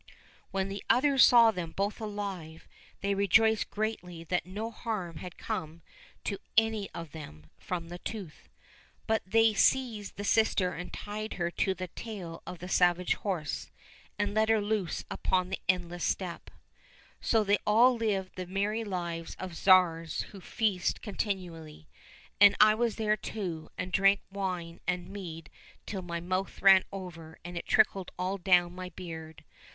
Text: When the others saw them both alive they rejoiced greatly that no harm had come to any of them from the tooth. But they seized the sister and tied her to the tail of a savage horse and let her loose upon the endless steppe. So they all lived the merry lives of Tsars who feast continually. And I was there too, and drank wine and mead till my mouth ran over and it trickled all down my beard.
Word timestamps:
When 0.49 0.67
the 0.67 0.83
others 0.89 1.23
saw 1.23 1.51
them 1.51 1.73
both 1.73 2.01
alive 2.01 2.67
they 3.01 3.13
rejoiced 3.13 3.69
greatly 3.69 4.23
that 4.23 4.47
no 4.47 4.71
harm 4.71 5.17
had 5.17 5.37
come 5.37 5.83
to 6.23 6.39
any 6.57 6.89
of 6.89 7.11
them 7.11 7.51
from 7.59 7.89
the 7.89 7.99
tooth. 7.99 8.49
But 9.05 9.21
they 9.27 9.53
seized 9.53 10.15
the 10.17 10.23
sister 10.23 10.73
and 10.73 10.91
tied 10.91 11.33
her 11.33 11.51
to 11.51 11.75
the 11.75 11.89
tail 11.89 12.41
of 12.47 12.63
a 12.63 12.67
savage 12.67 13.13
horse 13.13 13.69
and 14.17 14.33
let 14.33 14.49
her 14.49 14.59
loose 14.59 15.05
upon 15.11 15.49
the 15.49 15.59
endless 15.69 16.03
steppe. 16.03 16.49
So 17.21 17.43
they 17.43 17.59
all 17.67 17.95
lived 17.95 18.37
the 18.37 18.47
merry 18.47 18.83
lives 18.83 19.35
of 19.37 19.53
Tsars 19.53 20.21
who 20.31 20.41
feast 20.41 21.03
continually. 21.03 21.87
And 22.39 22.55
I 22.59 22.73
was 22.73 22.95
there 22.95 23.17
too, 23.17 23.69
and 23.77 23.91
drank 23.91 24.21
wine 24.31 24.79
and 24.87 25.09
mead 25.09 25.51
till 25.85 26.01
my 26.01 26.19
mouth 26.19 26.59
ran 26.59 26.85
over 26.91 27.37
and 27.45 27.55
it 27.55 27.67
trickled 27.67 28.09
all 28.17 28.39
down 28.39 28.73
my 28.73 28.89
beard. 28.89 29.43